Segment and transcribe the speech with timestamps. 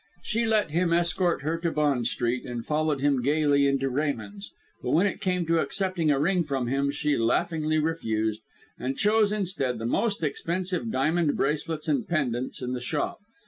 [0.23, 4.93] She let him escort her to Bond Street, and followed him gaily into Raymond's; but
[4.93, 8.41] when it came to accepting a ring from him, she laughingly refused,
[8.79, 13.19] and chose, instead, the most expensive diamond bracelets and pendants in the shop.